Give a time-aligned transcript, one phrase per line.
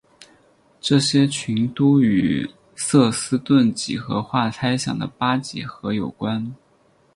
[0.79, 6.55] 这些群都与瑟斯顿几何化猜想的八几何有关。